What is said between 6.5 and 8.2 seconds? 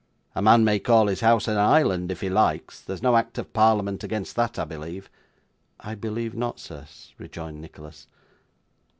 sir,' rejoined Nicholas.